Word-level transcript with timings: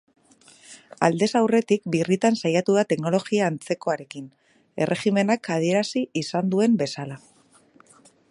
Aldez 1.07 1.27
aurretik 1.39 1.83
birritan 1.95 2.37
saiatu 2.45 2.77
da 2.77 2.85
teknologia 2.93 3.51
antzekoarekin, 3.53 4.25
erregimenak 4.87 5.53
adierazi 5.57 6.03
izan 6.23 6.53
duen 6.55 6.81
bezala. 6.83 7.21